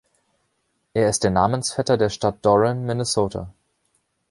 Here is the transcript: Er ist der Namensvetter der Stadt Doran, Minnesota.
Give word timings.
Er 0.95 1.09
ist 1.09 1.23
der 1.23 1.29
Namensvetter 1.29 1.95
der 1.95 2.09
Stadt 2.09 2.43
Doran, 2.43 2.85
Minnesota. 2.87 3.53